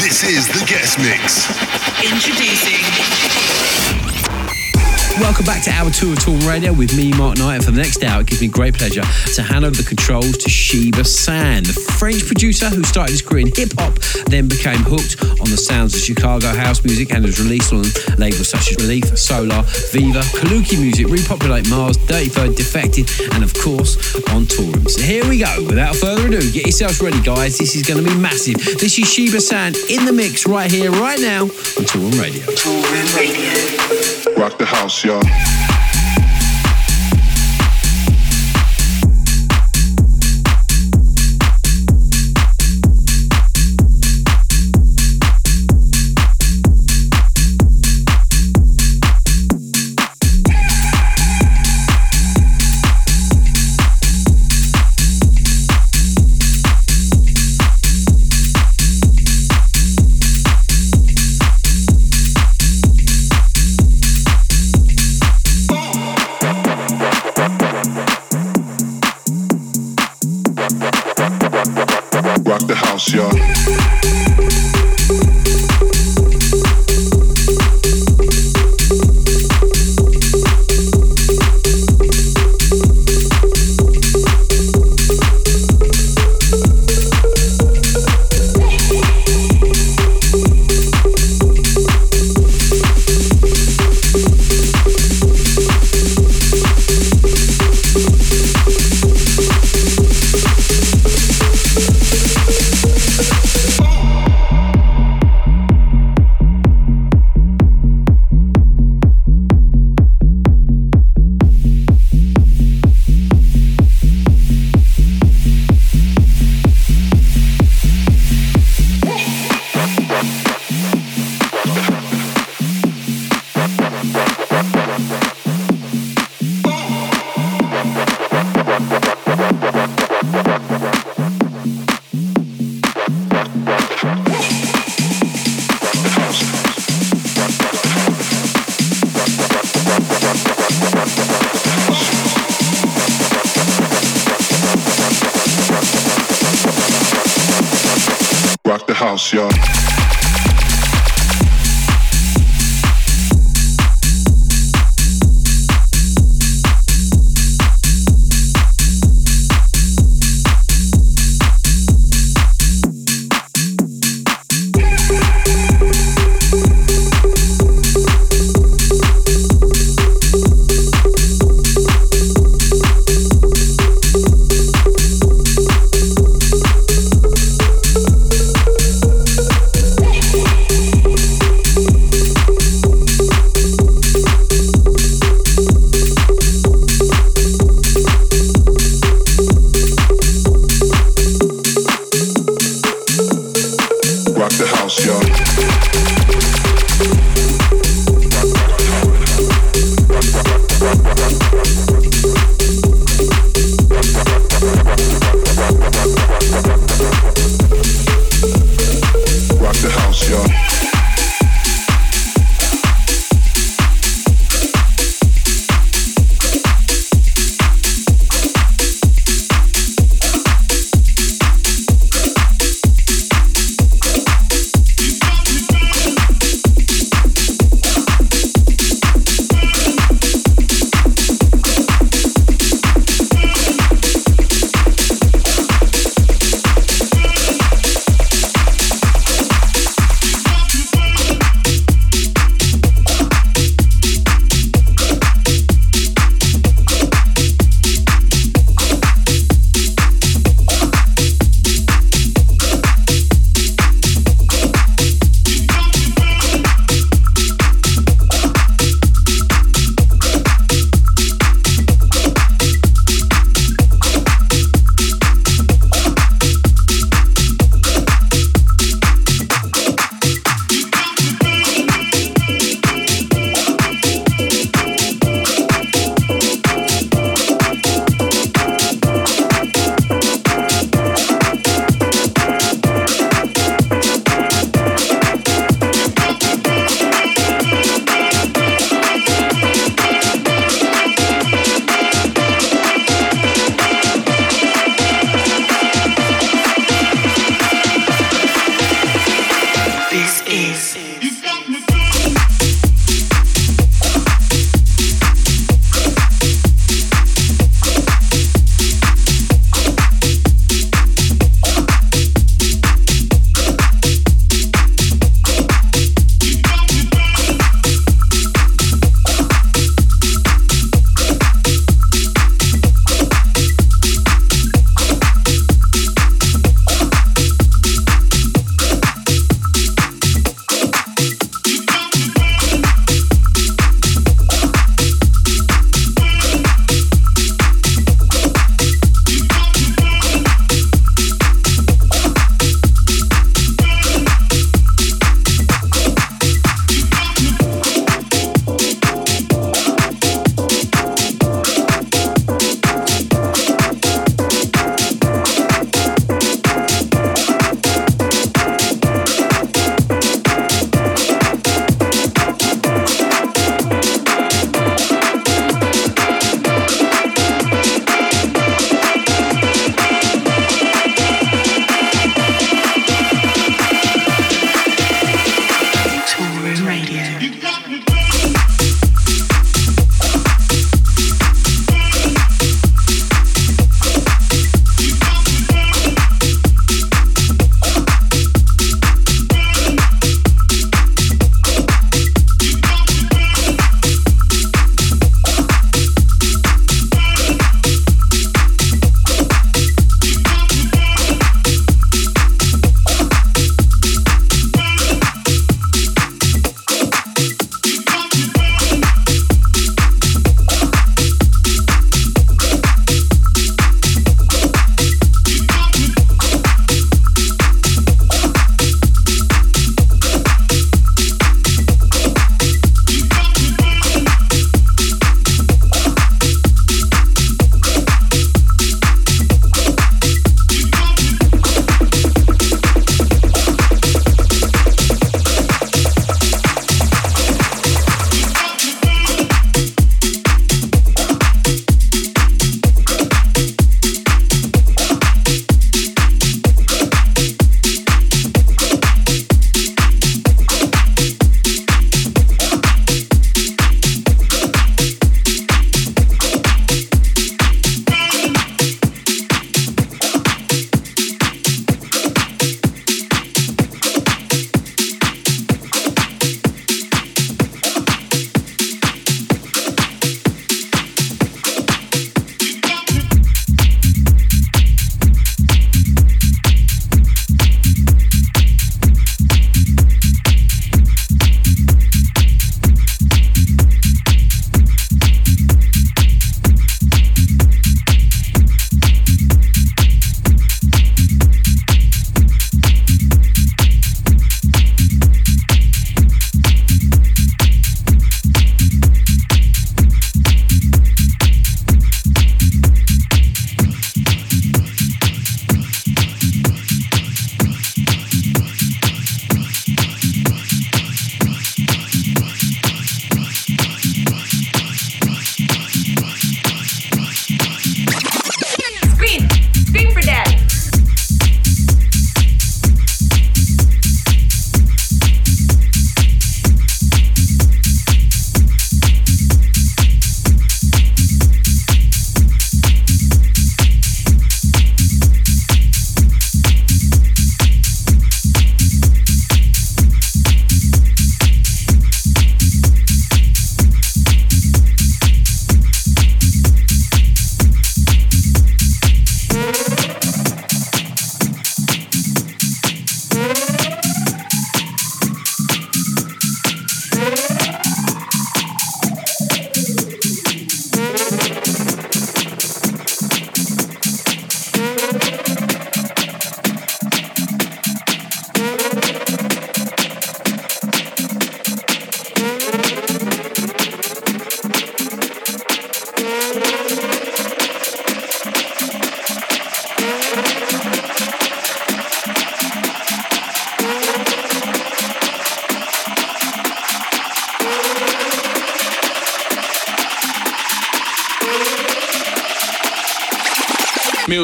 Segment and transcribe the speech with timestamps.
[0.00, 1.50] This is the guest mix.
[2.00, 3.81] Introducing
[5.22, 7.54] Welcome back to our tour of Toolroom Radio with me, Mark Knight.
[7.54, 10.36] And for the next hour, it gives me great pleasure to hand over the controls
[10.38, 13.94] to Shiba San, the French producer who started his career in hip hop,
[14.26, 17.86] then became hooked on the sounds of Chicago house music and has released on
[18.18, 19.62] labels such as Relief, Solar,
[19.94, 23.96] Viva, Kaluki Musik, Repopulate Mars, Dirtybird, Defected, and of course
[24.34, 24.90] on Toolroom.
[24.90, 25.54] So here we go.
[25.64, 27.56] Without further ado, get yourselves ready, guys.
[27.58, 28.58] This is going to be massive.
[28.76, 32.42] This is Shiba San in the mix right here, right now on Toolroom Radio.
[32.58, 34.36] Toolroom Radio.
[34.36, 35.81] Rock the house, Killer.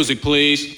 [0.09, 0.78] Music, please.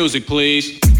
[0.00, 0.99] Music, please.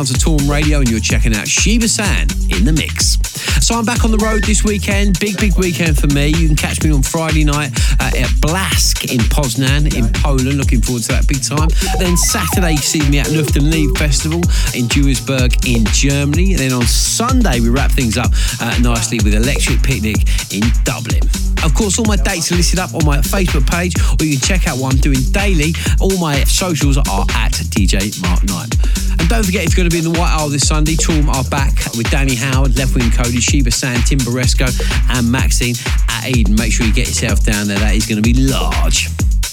[0.00, 2.22] sounds of Toolroom Radio and you're checking out Shiba San
[2.56, 3.18] in the mix.
[3.60, 5.20] So I'm back on the road this weekend.
[5.20, 6.28] Big, big weekend for me.
[6.28, 10.56] You can catch me on Friday night uh, at Blask in Poznan in Poland.
[10.56, 11.68] Looking forward to that big time.
[11.98, 14.38] Then Saturday, you see me at Luft and Liebe Festival
[14.72, 16.52] in Duisburg in Germany.
[16.52, 18.32] And then on Sunday, we wrap things up
[18.62, 20.16] uh, nicely with Electric Picnic
[20.50, 21.49] in Dublin.
[21.64, 24.40] Of course, all my dates are listed up on my Facebook page, or you can
[24.40, 25.74] check out what I'm doing daily.
[26.00, 28.74] All my socials are at DJ Mark Knight.
[29.18, 31.44] And don't forget, you're going to be in the White Isle this Sunday, Toolroom are
[31.50, 34.68] back with Danny Howard, Leftwing Kody, Shiba San, Tim Baresko,
[35.10, 35.76] and Maxinne
[36.08, 36.54] at Eden.
[36.54, 37.78] Make sure you get yourself down there.
[37.78, 39.08] That is going to be large.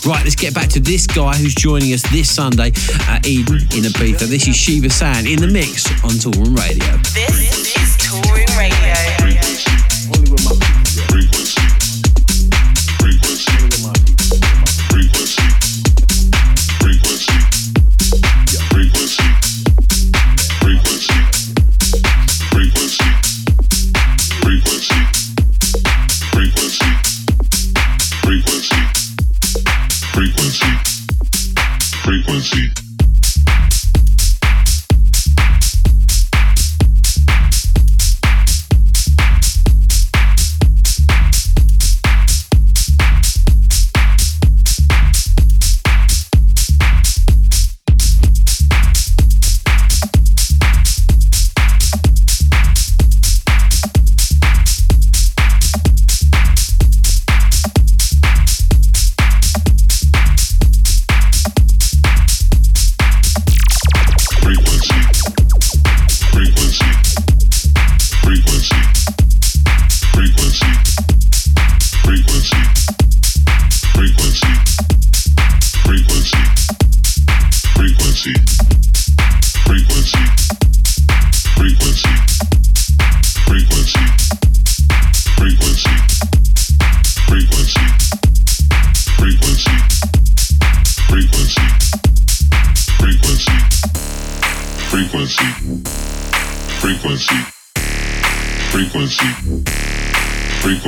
[0.06, 2.72] Right, let's get back to this guy who's joining us this Sunday
[3.10, 4.28] at Eden in Ibiza.
[4.28, 6.98] This is Shiba San in the mix on Toolroom Radio.
[7.14, 9.17] This is Toolroom Radio.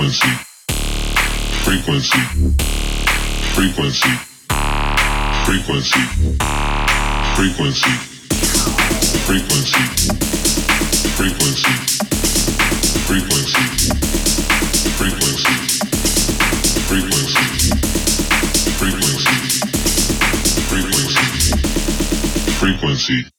[0.09, 0.33] Frequency,
[1.63, 2.21] frequency,
[3.53, 4.09] frequency,
[5.45, 6.03] frequency,
[7.35, 7.93] frequency,
[9.27, 9.83] frequency,
[11.15, 11.73] frequency,
[13.05, 13.63] frequency,
[14.97, 15.55] frequency,
[16.87, 17.69] frequency,
[18.79, 19.35] frequency,
[20.69, 21.53] frequency,
[22.57, 23.38] frequency.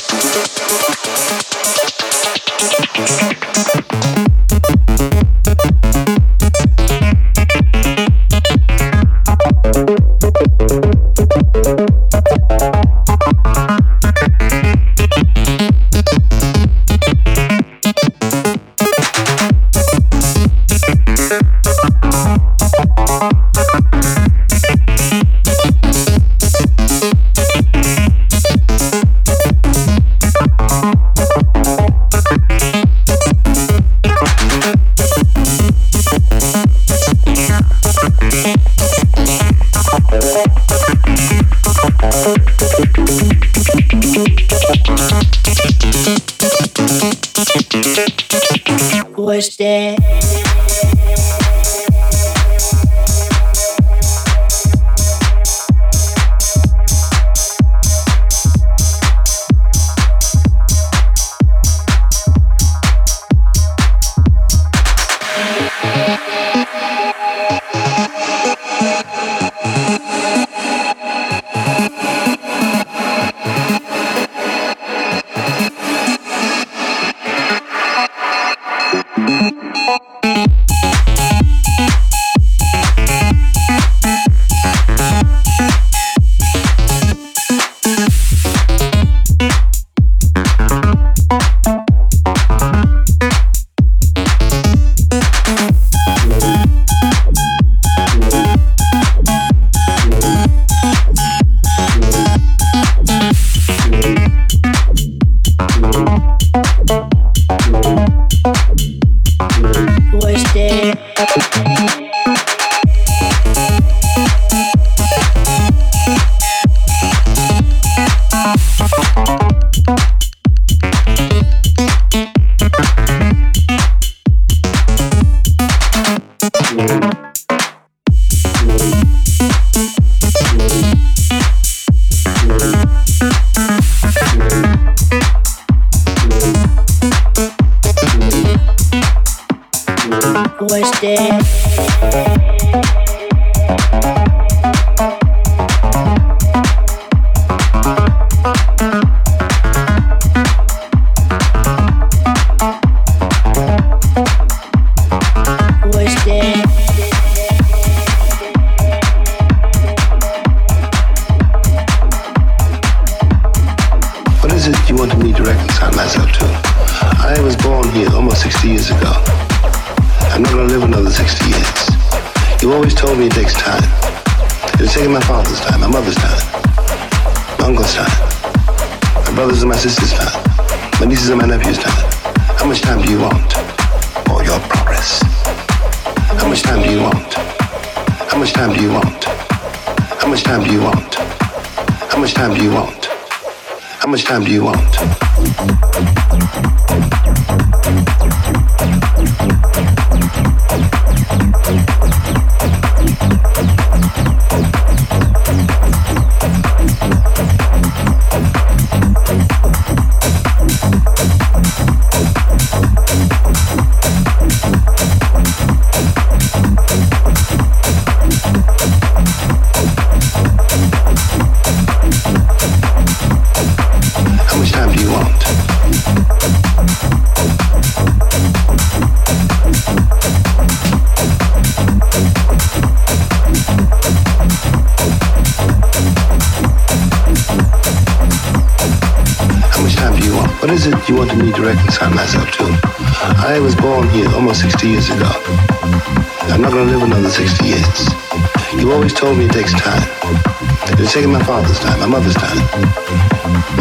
[251.11, 252.57] singing my father's time, my mother's time,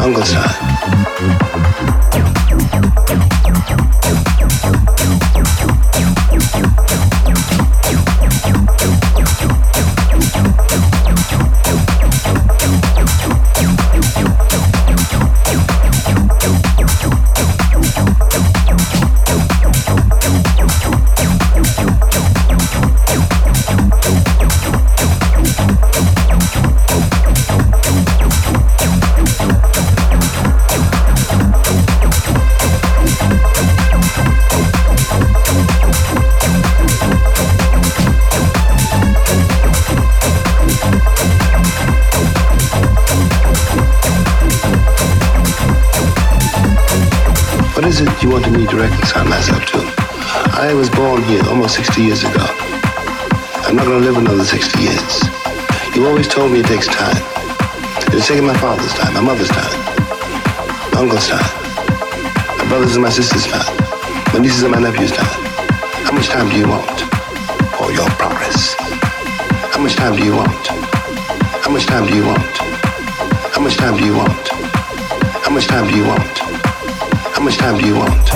[0.03, 2.30] uncle's time.
[59.31, 59.79] mother's time,
[60.93, 61.39] my uncle's time,
[62.59, 63.77] my brothers and my sisters' time,
[64.33, 65.45] my nieces and my nephews' time.
[66.05, 66.99] How much time do you want
[67.79, 68.75] for your progress?
[69.71, 70.67] How much time do you want?
[71.63, 72.57] How much time do you want?
[73.55, 74.49] How much time do you want?
[75.45, 76.39] How much time do you want?
[77.37, 78.31] How much time do you want?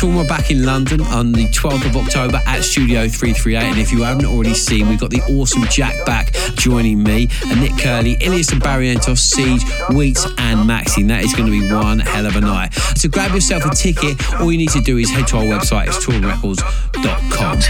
[0.00, 3.62] Toolroom back in London on the 12th of October at Studio 338.
[3.62, 7.60] And if you haven't already seen, we've got the awesome Jack back joining me, and
[7.60, 11.08] Nick Curly, Illyus and Barrientos, Siege, Wheats, and Maxinne.
[11.08, 12.72] That is going to be one hell of a night.
[12.96, 14.16] So grab yourself a ticket.
[14.40, 17.60] All you need to do is head to our website, it's toolrecords.com.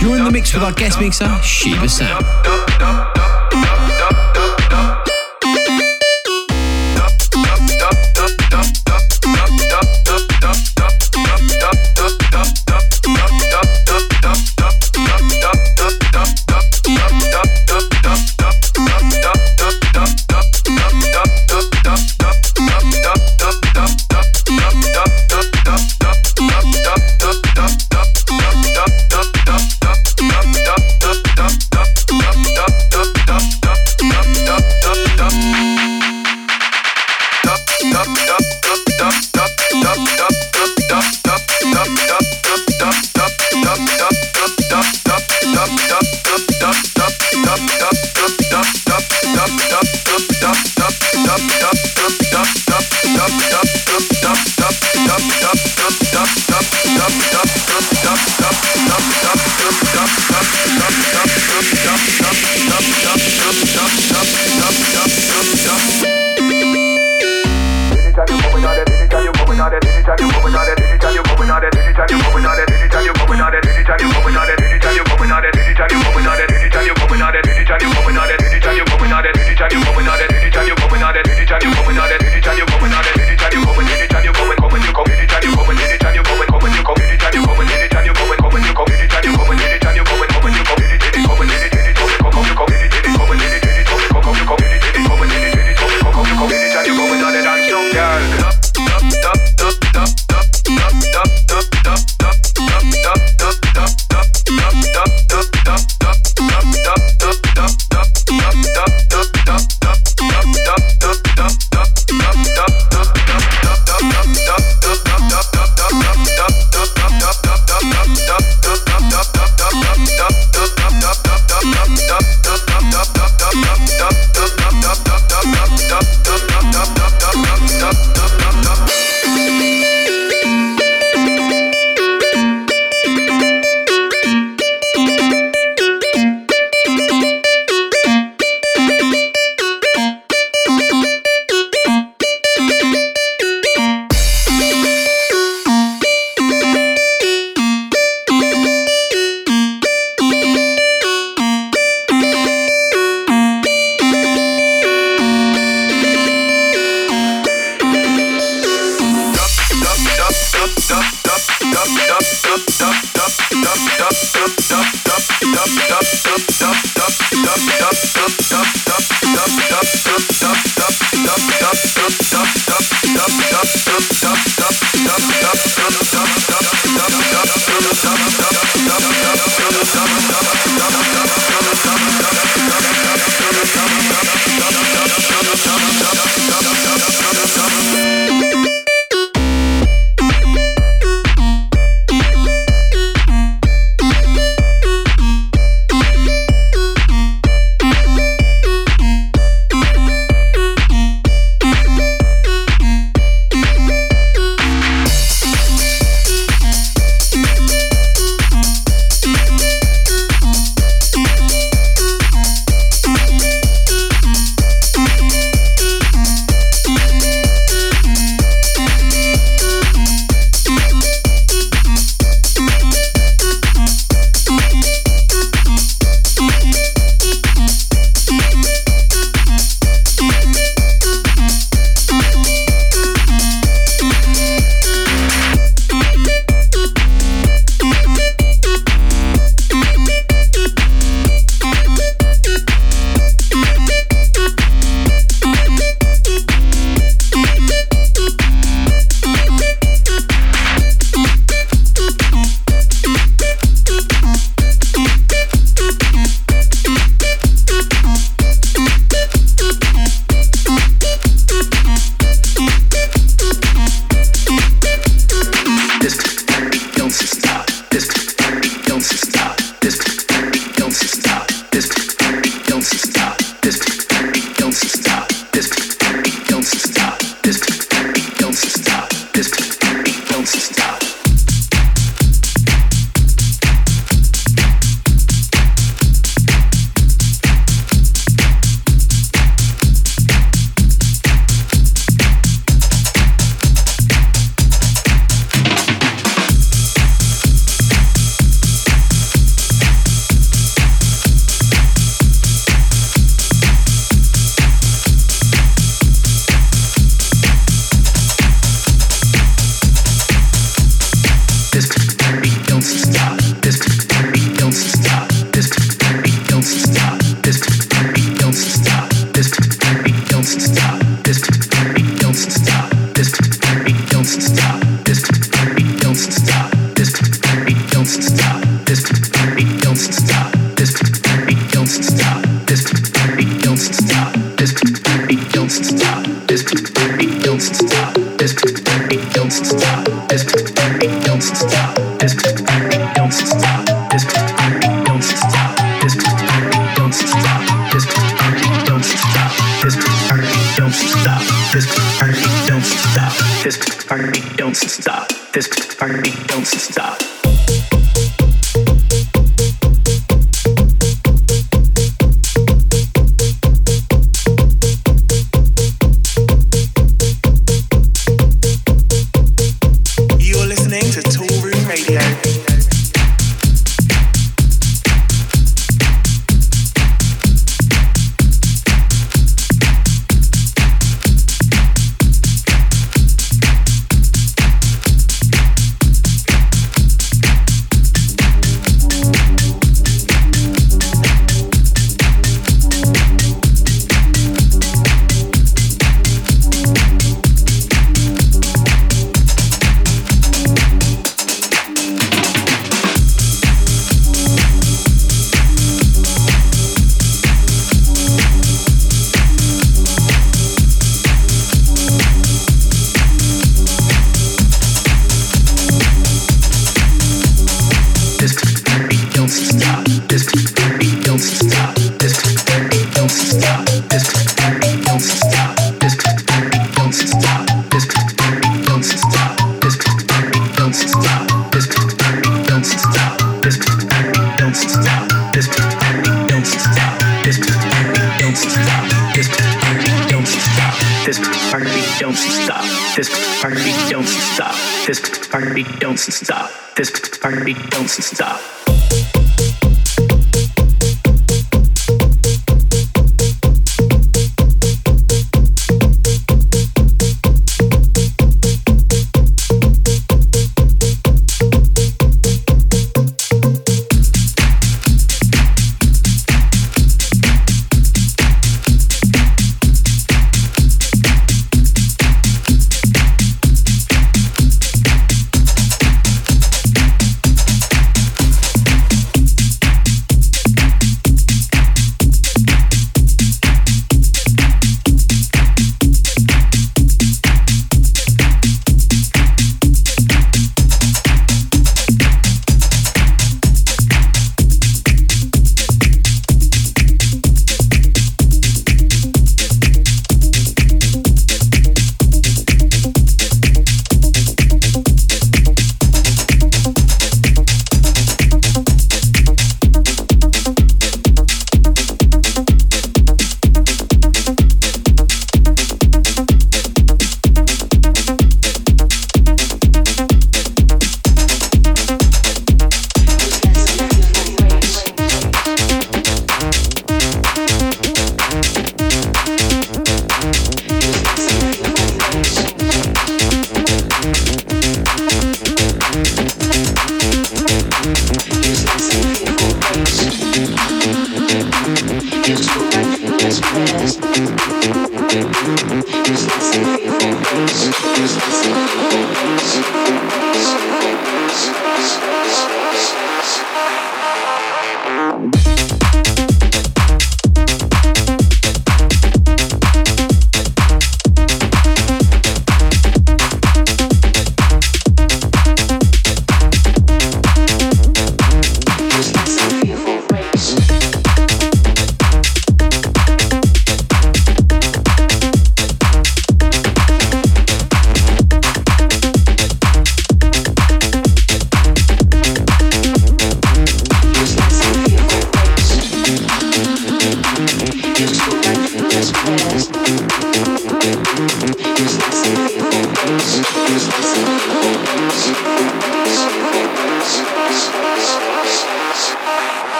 [0.00, 3.15] You're in the mix with our guest mixer, Shiba San.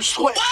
[0.00, 0.49] tu souhaites.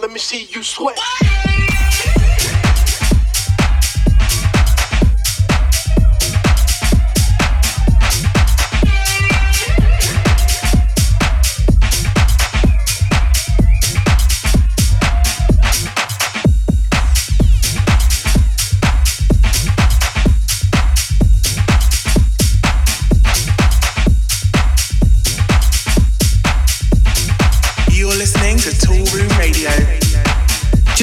[0.00, 1.27] Let me see you sweat.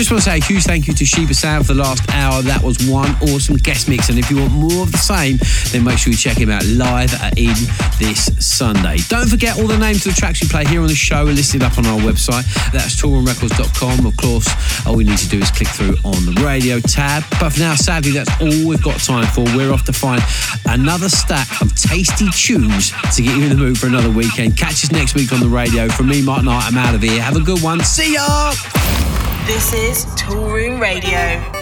[0.05, 2.43] Just want to say a huge thank you to Shiba San for the last hour.
[2.43, 4.07] That was one awesome guest mix.
[4.07, 5.39] And if you want more of the same,
[5.71, 7.55] then make sure you check him out live at In
[7.97, 8.97] this Sunday.
[9.09, 11.33] Don't forget all the names of the tracks we play here on the show are
[11.33, 12.45] listed up on our website.
[12.71, 14.05] That's toolroomrecords.com.
[14.05, 14.45] Of course,
[14.85, 17.23] all we need to do is click through on the radio tab.
[17.39, 19.41] But for now, sadly, that's all we've got time for.
[19.57, 20.21] We're off to find
[20.67, 24.55] another stack of tasty tunes to get you in the mood for another weekend.
[24.55, 25.89] Catch us next week on the radio.
[25.89, 27.19] From me, Mark Knight, I'm out of here.
[27.23, 27.83] Have a good one.
[27.83, 28.53] See ya!
[29.45, 31.54] This is Toolroom Radio.